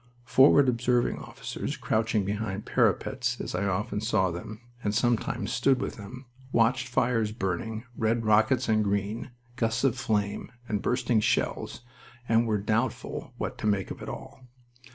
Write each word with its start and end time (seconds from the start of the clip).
Forward 0.25 0.67
observing 0.67 1.19
officers 1.19 1.77
crouching 1.77 2.25
behind 2.25 2.65
parapets, 2.65 3.39
as 3.39 3.53
I 3.53 3.65
often 3.67 4.01
saw 4.01 4.31
them, 4.31 4.59
and 4.83 4.95
sometimes 4.95 5.53
stood 5.53 5.79
with 5.79 5.97
them, 5.97 6.25
watched 6.51 6.87
fires 6.87 7.31
burning, 7.31 7.83
red 7.95 8.25
rockets 8.25 8.67
and 8.67 8.83
green, 8.83 9.29
gusts 9.57 9.83
of 9.83 9.95
flame, 9.95 10.51
and 10.67 10.81
bursting 10.81 11.19
shells, 11.19 11.81
and 12.27 12.47
were 12.47 12.57
doubtful 12.57 13.35
what 13.37 13.59
to 13.59 13.67
make 13.67 13.91
of 13.91 14.01
it 14.01 14.09
all. 14.09 14.41